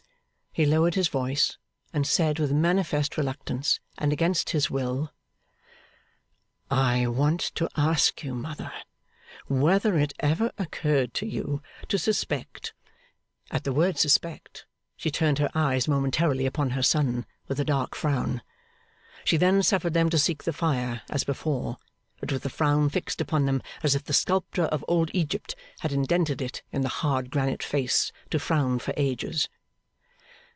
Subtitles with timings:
[0.53, 1.57] He lowered his voice,
[1.93, 5.13] and said, with manifest reluctance, and against his will:
[6.69, 8.69] 'I want to ask you, mother,
[9.47, 12.73] whether it ever occurred to you to suspect'
[13.51, 14.65] At the word Suspect,
[14.97, 18.41] she turned her eyes momentarily upon her son, with a dark frown.
[19.23, 21.77] She then suffered them to seek the fire, as before;
[22.19, 25.93] but with the frown fixed above them, as if the sculptor of old Egypt had
[25.93, 29.47] indented it in the hard granite face, to frown for ages.